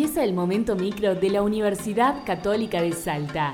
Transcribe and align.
Empieza 0.00 0.24
el 0.24 0.32
momento 0.32 0.76
micro 0.76 1.14
de 1.14 1.28
la 1.28 1.42
Universidad 1.42 2.24
Católica 2.24 2.80
de 2.80 2.92
Salta. 2.92 3.52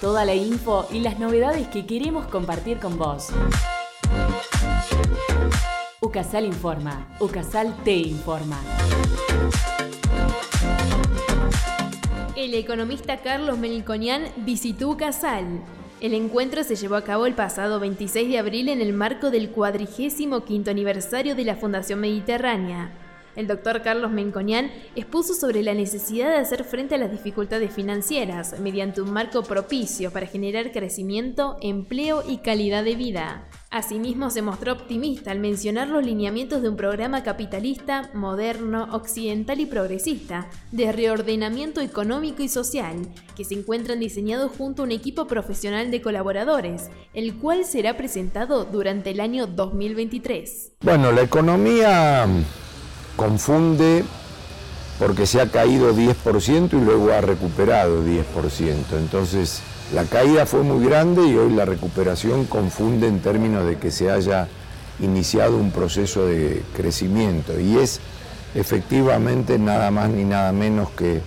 Toda 0.00 0.24
la 0.24 0.34
info 0.34 0.88
y 0.90 1.00
las 1.00 1.18
novedades 1.18 1.68
que 1.68 1.84
queremos 1.84 2.26
compartir 2.28 2.78
con 2.78 2.96
vos. 2.96 3.28
Ucasal 6.00 6.46
informa. 6.46 7.14
Ucasal 7.20 7.76
te 7.84 7.92
informa. 7.92 8.58
El 12.36 12.54
economista 12.54 13.18
Carlos 13.18 13.58
Melconian 13.58 14.24
visitó 14.38 14.88
Ucasal. 14.88 15.60
El 16.00 16.14
encuentro 16.14 16.64
se 16.64 16.76
llevó 16.76 16.94
a 16.94 17.04
cabo 17.04 17.26
el 17.26 17.34
pasado 17.34 17.78
26 17.78 18.30
de 18.30 18.38
abril 18.38 18.70
en 18.70 18.80
el 18.80 18.94
marco 18.94 19.30
del 19.30 19.50
cuadrigésimo 19.50 20.46
quinto 20.46 20.70
aniversario 20.70 21.34
de 21.34 21.44
la 21.44 21.56
Fundación 21.56 22.00
Mediterránea. 22.00 22.92
El 23.36 23.46
doctor 23.46 23.82
Carlos 23.82 24.10
Menconian 24.10 24.70
expuso 24.96 25.34
sobre 25.34 25.62
la 25.62 25.74
necesidad 25.74 26.30
de 26.30 26.38
hacer 26.38 26.64
frente 26.64 26.96
a 26.96 26.98
las 26.98 27.12
dificultades 27.12 27.72
financieras 27.72 28.58
mediante 28.58 29.00
un 29.00 29.12
marco 29.12 29.42
propicio 29.42 30.10
para 30.10 30.26
generar 30.26 30.72
crecimiento, 30.72 31.56
empleo 31.62 32.24
y 32.26 32.38
calidad 32.38 32.82
de 32.82 32.96
vida. 32.96 33.46
Asimismo, 33.70 34.30
se 34.30 34.42
mostró 34.42 34.72
optimista 34.72 35.30
al 35.30 35.38
mencionar 35.38 35.86
los 35.86 36.04
lineamientos 36.04 36.60
de 36.60 36.68
un 36.68 36.76
programa 36.76 37.22
capitalista, 37.22 38.10
moderno, 38.14 38.88
occidental 38.90 39.60
y 39.60 39.66
progresista, 39.66 40.48
de 40.72 40.90
reordenamiento 40.90 41.80
económico 41.80 42.42
y 42.42 42.48
social, 42.48 42.96
que 43.36 43.44
se 43.44 43.54
encuentran 43.54 44.00
diseñados 44.00 44.50
junto 44.58 44.82
a 44.82 44.86
un 44.86 44.90
equipo 44.90 45.28
profesional 45.28 45.92
de 45.92 46.02
colaboradores, 46.02 46.90
el 47.14 47.36
cual 47.36 47.64
será 47.64 47.96
presentado 47.96 48.64
durante 48.64 49.10
el 49.10 49.20
año 49.20 49.46
2023. 49.46 50.72
Bueno, 50.80 51.12
la 51.12 51.22
economía 51.22 52.26
confunde 53.20 54.02
porque 54.98 55.26
se 55.26 55.42
ha 55.42 55.46
caído 55.50 55.94
10% 55.94 56.72
y 56.72 56.82
luego 56.82 57.12
ha 57.12 57.20
recuperado 57.20 58.02
10%. 58.02 58.22
Entonces, 58.96 59.60
la 59.94 60.04
caída 60.04 60.46
fue 60.46 60.62
muy 60.62 60.82
grande 60.86 61.26
y 61.26 61.36
hoy 61.36 61.52
la 61.52 61.66
recuperación 61.66 62.46
confunde 62.46 63.08
en 63.08 63.20
términos 63.20 63.66
de 63.66 63.76
que 63.76 63.90
se 63.90 64.10
haya 64.10 64.48
iniciado 65.00 65.58
un 65.58 65.70
proceso 65.70 66.24
de 66.24 66.62
crecimiento 66.74 67.60
y 67.60 67.76
es 67.76 68.00
efectivamente 68.54 69.58
nada 69.58 69.90
más 69.90 70.08
ni 70.08 70.24
nada 70.24 70.50
menos 70.52 70.88
que 70.88 71.20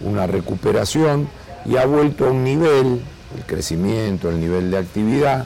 una 0.00 0.26
recuperación 0.26 1.28
y 1.66 1.76
ha 1.76 1.84
vuelto 1.84 2.26
a 2.26 2.30
un 2.30 2.42
nivel, 2.42 3.02
el 3.36 3.44
crecimiento, 3.44 4.30
el 4.30 4.40
nivel 4.40 4.70
de 4.70 4.78
actividad, 4.78 5.44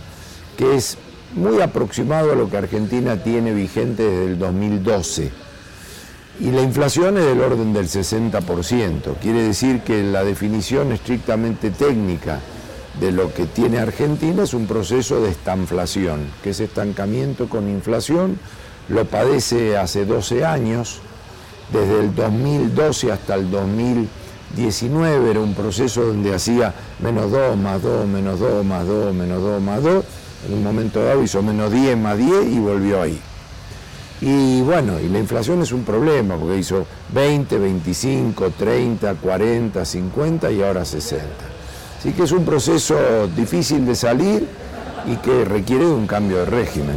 que 0.56 0.76
es 0.76 0.96
muy 1.34 1.60
aproximado 1.60 2.30
a 2.30 2.36
lo 2.36 2.48
que 2.48 2.56
Argentina 2.56 3.20
tiene 3.20 3.52
vigente 3.52 4.04
desde 4.04 4.26
el 4.26 4.38
2012 4.38 5.47
y 6.40 6.50
la 6.50 6.62
inflación 6.62 7.18
es 7.18 7.24
del 7.24 7.40
orden 7.40 7.72
del 7.72 7.88
60%. 7.88 9.16
Quiere 9.20 9.42
decir 9.42 9.80
que 9.80 10.02
la 10.02 10.22
definición 10.22 10.92
estrictamente 10.92 11.70
técnica 11.70 12.40
de 13.00 13.12
lo 13.12 13.32
que 13.32 13.46
tiene 13.46 13.78
Argentina 13.78 14.44
es 14.44 14.54
un 14.54 14.66
proceso 14.66 15.20
de 15.20 15.30
estanflación, 15.30 16.30
que 16.42 16.50
es 16.50 16.60
estancamiento 16.60 17.48
con 17.48 17.68
inflación, 17.68 18.38
lo 18.88 19.04
padece 19.04 19.76
hace 19.76 20.04
12 20.04 20.44
años, 20.44 21.00
desde 21.72 22.00
el 22.00 22.14
2012 22.14 23.12
hasta 23.12 23.34
el 23.34 23.50
2019 23.50 25.30
era 25.30 25.40
un 25.40 25.54
proceso 25.54 26.06
donde 26.06 26.34
hacía 26.34 26.74
menos 27.00 27.30
2, 27.30 27.56
más 27.56 27.82
2, 27.82 28.06
menos 28.06 28.40
2, 28.40 28.64
más 28.64 28.86
2, 28.86 29.14
menos 29.14 29.42
2, 29.42 29.62
más 29.62 29.82
2, 29.82 30.04
en 30.46 30.54
un 30.54 30.62
momento 30.62 31.04
dado 31.04 31.22
hizo 31.22 31.42
menos 31.42 31.70
10, 31.70 31.96
más 31.98 32.16
10 32.16 32.46
y 32.46 32.58
volvió 32.58 33.02
ahí. 33.02 33.20
Y 34.20 34.57
bueno, 34.68 35.00
y 35.00 35.08
la 35.08 35.18
inflación 35.18 35.62
es 35.62 35.72
un 35.72 35.82
problema, 35.82 36.36
porque 36.36 36.58
hizo 36.58 36.86
20, 37.14 37.56
25, 37.56 38.50
30, 38.50 39.14
40, 39.14 39.82
50 39.82 40.52
y 40.52 40.62
ahora 40.62 40.84
60. 40.84 41.24
Así 41.98 42.12
que 42.12 42.24
es 42.24 42.32
un 42.32 42.44
proceso 42.44 43.28
difícil 43.28 43.86
de 43.86 43.94
salir 43.94 44.46
y 45.06 45.16
que 45.16 45.46
requiere 45.46 45.86
de 45.86 45.90
un 45.90 46.06
cambio 46.06 46.40
de 46.40 46.44
régimen. 46.44 46.96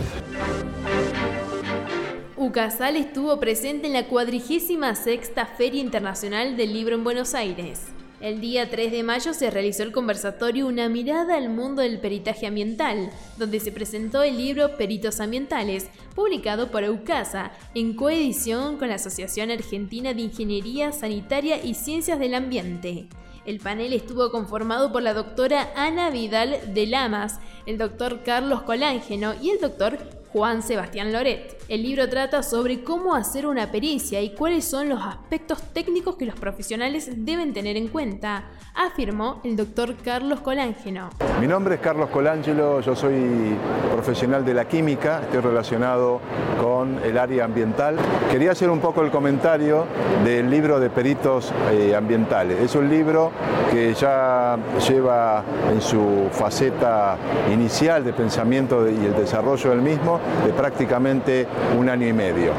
Ucasal 2.36 2.98
estuvo 2.98 3.40
presente 3.40 3.88
en 3.88 3.94
la 3.94 4.06
cuadrigésima 4.06 4.94
sexta 4.94 5.46
Feria 5.46 5.80
Internacional 5.80 6.58
del 6.58 6.74
Libro 6.74 6.96
en 6.96 7.06
Buenos 7.06 7.34
Aires. 7.34 7.84
El 8.22 8.40
día 8.40 8.70
3 8.70 8.92
de 8.92 9.02
mayo 9.02 9.34
se 9.34 9.50
realizó 9.50 9.82
el 9.82 9.92
conversatorio 9.92 10.68
Una 10.68 10.90
mirada 10.90 11.38
al 11.38 11.50
mundo 11.50 11.82
del 11.82 12.00
peritaje 12.00 12.46
ambiental, 12.46 13.10
donde 13.38 13.60
se 13.60 13.72
presentó 13.72 14.22
el 14.22 14.38
libro 14.38 14.78
Peritos 14.78 15.20
Ambientales, 15.20 15.88
publicado 16.14 16.70
por 16.70 16.84
EUCASA, 16.84 17.52
en 17.74 17.96
coedición 17.96 18.78
con 18.78 18.90
la 18.90 18.96
Asociación 18.96 19.50
Argentina 19.50 20.14
de 20.14 20.22
Ingeniería 20.22 20.92
Sanitaria 20.92 21.66
y 21.66 21.74
Ciencias 21.74 22.20
del 22.20 22.36
Ambiente. 22.36 23.08
El 23.48 23.60
panel 23.60 23.92
estuvo 23.92 24.30
conformado 24.30 24.92
por 24.92 25.02
la 25.02 25.16
doctora 25.16 25.72
Ana 25.76 26.12
Vidal 26.12 26.76
de 26.76 26.86
Lamas, 26.86 27.40
el 27.66 27.80
doctor 27.80 28.22
Carlos 28.24 28.62
Colángeno 28.62 29.34
y 29.42 29.50
el 29.50 29.60
doctor 29.60 29.98
Juan 30.32 30.62
Sebastián 30.62 31.12
Loret. 31.12 31.61
El 31.72 31.84
libro 31.84 32.10
trata 32.10 32.44
sobre 32.44 32.84
cómo 32.84 33.16
hacer 33.16 33.48
una 33.48 33.72
pericia 33.72 34.20
y 34.20 34.36
cuáles 34.36 34.66
son 34.66 34.90
los 34.90 35.02
aspectos 35.02 35.62
técnicos 35.72 36.18
que 36.18 36.26
los 36.26 36.36
profesionales 36.36 37.10
deben 37.24 37.54
tener 37.54 37.78
en 37.78 37.88
cuenta, 37.88 38.44
afirmó 38.76 39.40
el 39.46 39.56
doctor 39.56 39.96
Carlos 40.04 40.42
Colángeno. 40.42 41.12
Mi 41.40 41.48
nombre 41.48 41.76
es 41.76 41.80
Carlos 41.80 42.10
Colangelo, 42.10 42.82
yo 42.82 42.94
soy 42.94 43.56
profesional 43.90 44.44
de 44.44 44.54
la 44.54 44.68
química, 44.68 45.22
estoy 45.22 45.40
relacionado 45.40 46.20
con 46.62 47.00
el 47.06 47.18
área 47.18 47.46
ambiental. 47.46 47.96
Quería 48.30 48.52
hacer 48.52 48.70
un 48.70 48.80
poco 48.80 49.02
el 49.02 49.10
comentario 49.10 49.86
del 50.26 50.50
libro 50.50 50.78
de 50.78 50.90
peritos 50.90 51.54
eh, 51.72 51.96
ambientales. 51.96 52.60
Es 52.60 52.76
un 52.76 52.90
libro 52.90 53.32
que 53.72 53.94
ya 53.94 54.58
lleva 54.88 55.44
en 55.72 55.80
su 55.80 56.28
faceta 56.32 57.18
inicial 57.50 58.04
de 58.04 58.12
pensamiento 58.12 58.90
y 58.90 59.06
el 59.06 59.16
desarrollo 59.16 59.70
del 59.70 59.82
mismo 59.82 60.20
de 60.46 60.52
prácticamente 60.52 61.48
un 61.78 61.90
año 61.90 62.08
y 62.08 62.14
medio. 62.14 62.54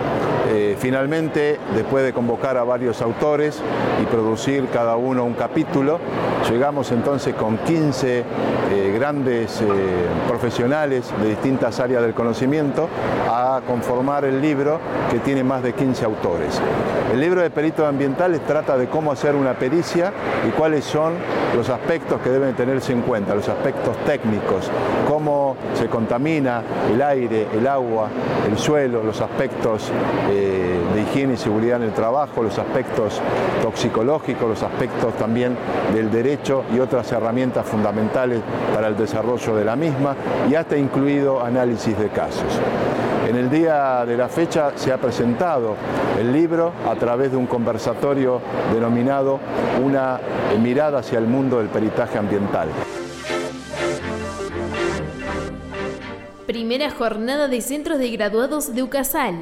Eh, 0.55 0.77
finalmente, 0.79 1.59
después 1.75 2.05
de 2.05 2.13
convocar 2.13 2.59
a 2.59 2.63
varios 2.63 3.01
autores 3.01 3.59
y 4.03 4.05
producir 4.05 4.67
cada 4.71 4.97
uno 4.97 5.25
un 5.25 5.33
capítulo, 5.33 5.99
llegamos 6.51 6.93
entonces 6.93 7.35
con 7.35 7.57
15 7.57 8.19
eh, 8.19 8.93
grandes 8.95 9.63
eh, 9.63 9.65
profesionales 10.29 11.11
de 11.23 11.31
distintas 11.31 11.81
áreas 11.81 12.03
del 12.03 12.13
conocimiento 12.13 12.87
a 13.31 13.63
conformar 13.67 14.27
el 14.27 14.43
libro 14.43 14.79
que 15.11 15.21
tiene 15.21 15.43
más 15.43 15.63
de 15.63 15.73
15 15.73 16.05
autores. 16.05 16.61
El 17.13 17.21
libro 17.21 17.41
de 17.41 17.49
peritos 17.49 17.87
ambientales 17.87 18.41
trata 18.47 18.77
de 18.77 18.89
cómo 18.89 19.11
hacer 19.11 19.34
una 19.34 19.55
pericia 19.55 20.13
y 20.47 20.51
cuáles 20.51 20.84
son 20.84 21.15
los 21.55 21.69
aspectos 21.69 22.21
que 22.21 22.31
deben 22.31 22.55
tenerse 22.55 22.93
en 22.93 23.03
cuenta, 23.03 23.34
los 23.34 23.49
aspectos 23.49 23.97
técnicos, 24.05 24.71
cómo 25.09 25.57
se 25.75 25.87
contamina 25.87 26.63
el 26.93 27.01
aire, 27.03 27.49
el 27.53 27.67
agua, 27.67 28.09
el 28.51 28.59
suelo, 28.59 29.03
los 29.03 29.21
aspectos 29.21 29.91
de 30.42 31.03
higiene 31.03 31.34
y 31.34 31.36
seguridad 31.36 31.76
en 31.76 31.88
el 31.88 31.92
trabajo, 31.92 32.42
los 32.42 32.58
aspectos 32.58 33.20
toxicológicos, 33.62 34.48
los 34.48 34.62
aspectos 34.62 35.14
también 35.14 35.56
del 35.94 36.10
derecho 36.10 36.64
y 36.75 36.78
otras 36.78 37.10
herramientas 37.12 37.66
fundamentales 37.66 38.41
para 38.75 38.88
el 38.88 38.97
desarrollo 38.97 39.54
de 39.54 39.64
la 39.64 39.76
misma 39.76 40.16
y 40.50 40.54
hasta 40.54 40.76
incluido 40.76 41.42
análisis 41.42 41.98
de 41.98 42.08
casos. 42.08 42.60
En 43.28 43.36
el 43.36 43.48
día 43.48 44.04
de 44.04 44.16
la 44.16 44.28
fecha 44.28 44.72
se 44.75 44.92
ha 44.92 44.98
presentado 44.98 45.76
el 46.19 46.32
libro 46.32 46.72
a 46.88 46.94
través 46.97 47.30
de 47.30 47.36
un 47.36 47.47
conversatorio 47.47 48.41
denominado 48.74 49.38
Una 49.82 50.20
mirada 50.60 50.98
hacia 50.98 51.19
el 51.19 51.26
mundo 51.26 51.59
del 51.59 51.69
peritaje 51.69 52.19
ambiental. 52.19 52.69
Primera 56.47 56.91
jornada 56.91 57.48
de 57.48 57.60
centros 57.60 57.98
de 57.98 58.10
graduados 58.10 58.74
de 58.74 58.82
UCASAL. 58.82 59.36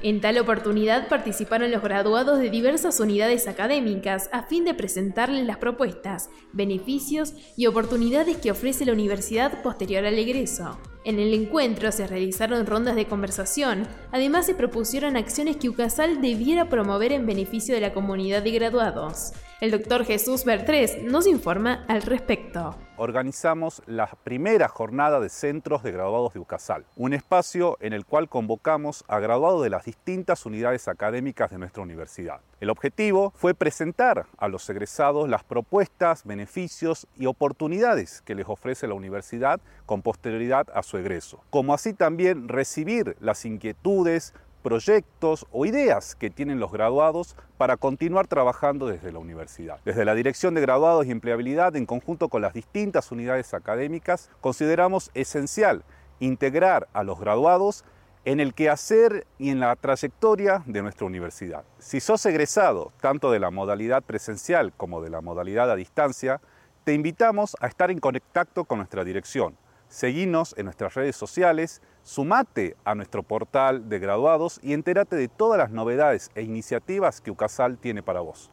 En 0.00 0.20
tal 0.20 0.38
oportunidad 0.38 1.08
participaron 1.08 1.72
los 1.72 1.82
graduados 1.82 2.38
de 2.38 2.50
diversas 2.50 3.00
unidades 3.00 3.48
académicas 3.48 4.30
a 4.32 4.44
fin 4.44 4.64
de 4.64 4.74
presentarles 4.74 5.44
las 5.44 5.56
propuestas, 5.56 6.30
beneficios 6.52 7.34
y 7.56 7.66
oportunidades 7.66 8.36
que 8.36 8.52
ofrece 8.52 8.84
la 8.84 8.92
universidad 8.92 9.60
posterior 9.62 10.04
al 10.04 10.16
egreso. 10.16 10.78
En 11.04 11.18
el 11.18 11.34
encuentro 11.34 11.90
se 11.90 12.06
realizaron 12.06 12.66
rondas 12.66 12.94
de 12.94 13.06
conversación, 13.06 13.88
además 14.12 14.46
se 14.46 14.54
propusieron 14.54 15.16
acciones 15.16 15.56
que 15.56 15.68
UCASAL 15.68 16.20
debiera 16.20 16.68
promover 16.68 17.12
en 17.12 17.26
beneficio 17.26 17.74
de 17.74 17.80
la 17.80 17.92
comunidad 17.92 18.42
de 18.42 18.52
graduados. 18.52 19.32
El 19.60 19.72
doctor 19.72 20.04
Jesús 20.04 20.44
Bertrés 20.44 21.02
nos 21.02 21.26
informa 21.26 21.84
al 21.88 22.02
respecto. 22.02 22.76
Organizamos 23.00 23.80
la 23.86 24.08
primera 24.24 24.66
jornada 24.66 25.20
de 25.20 25.28
centros 25.28 25.84
de 25.84 25.92
graduados 25.92 26.34
de 26.34 26.40
UCASAL, 26.40 26.84
un 26.96 27.14
espacio 27.14 27.78
en 27.80 27.92
el 27.92 28.04
cual 28.04 28.28
convocamos 28.28 29.04
a 29.06 29.20
graduados 29.20 29.62
de 29.62 29.70
las 29.70 29.84
distintas 29.84 30.44
unidades 30.44 30.88
académicas 30.88 31.52
de 31.52 31.58
nuestra 31.58 31.84
universidad. 31.84 32.40
El 32.58 32.70
objetivo 32.70 33.32
fue 33.36 33.54
presentar 33.54 34.26
a 34.36 34.48
los 34.48 34.68
egresados 34.68 35.28
las 35.28 35.44
propuestas, 35.44 36.24
beneficios 36.24 37.06
y 37.16 37.26
oportunidades 37.26 38.20
que 38.22 38.34
les 38.34 38.48
ofrece 38.48 38.88
la 38.88 38.94
universidad 38.94 39.60
con 39.86 40.02
posterioridad 40.02 40.66
a 40.74 40.82
su 40.82 40.98
egreso, 40.98 41.40
como 41.50 41.74
así 41.74 41.94
también 41.94 42.48
recibir 42.48 43.16
las 43.20 43.44
inquietudes, 43.44 44.34
proyectos 44.68 45.46
o 45.50 45.64
ideas 45.64 46.14
que 46.14 46.28
tienen 46.28 46.60
los 46.60 46.70
graduados 46.70 47.36
para 47.56 47.78
continuar 47.78 48.26
trabajando 48.26 48.86
desde 48.86 49.10
la 49.12 49.18
universidad. 49.18 49.80
Desde 49.86 50.04
la 50.04 50.14
Dirección 50.14 50.52
de 50.52 50.60
Graduados 50.60 51.06
y 51.06 51.10
Empleabilidad, 51.10 51.74
en 51.74 51.86
conjunto 51.86 52.28
con 52.28 52.42
las 52.42 52.52
distintas 52.52 53.10
unidades 53.10 53.54
académicas, 53.54 54.30
consideramos 54.42 55.10
esencial 55.14 55.84
integrar 56.20 56.86
a 56.92 57.02
los 57.02 57.18
graduados 57.18 57.82
en 58.26 58.40
el 58.40 58.52
quehacer 58.52 59.26
y 59.38 59.48
en 59.48 59.60
la 59.60 59.74
trayectoria 59.74 60.62
de 60.66 60.82
nuestra 60.82 61.06
universidad. 61.06 61.64
Si 61.78 62.00
sos 62.00 62.26
egresado 62.26 62.92
tanto 63.00 63.30
de 63.30 63.38
la 63.38 63.50
modalidad 63.50 64.02
presencial 64.02 64.74
como 64.76 65.00
de 65.00 65.08
la 65.08 65.22
modalidad 65.22 65.70
a 65.70 65.76
distancia, 65.76 66.42
te 66.84 66.92
invitamos 66.92 67.56
a 67.60 67.68
estar 67.68 67.90
en 67.90 68.00
contacto 68.00 68.66
con 68.66 68.76
nuestra 68.76 69.02
dirección. 69.02 69.56
Seguinos 69.88 70.54
en 70.58 70.66
nuestras 70.66 70.94
redes 70.94 71.16
sociales, 71.16 71.80
sumate 72.02 72.76
a 72.84 72.94
nuestro 72.94 73.22
portal 73.22 73.88
de 73.88 73.98
graduados 73.98 74.60
y 74.62 74.74
entérate 74.74 75.16
de 75.16 75.28
todas 75.28 75.58
las 75.58 75.70
novedades 75.70 76.30
e 76.34 76.42
iniciativas 76.42 77.20
que 77.20 77.30
UCASAL 77.30 77.78
tiene 77.78 78.02
para 78.02 78.20
vos. 78.20 78.50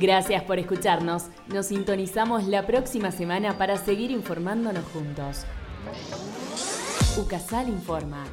Gracias 0.00 0.42
por 0.42 0.58
escucharnos. 0.58 1.30
Nos 1.48 1.66
sintonizamos 1.66 2.44
la 2.44 2.66
próxima 2.66 3.10
semana 3.10 3.58
para 3.58 3.76
seguir 3.76 4.10
informándonos 4.10 4.84
juntos. 4.92 5.46
UCASAL 7.16 7.68
informa. 7.68 8.24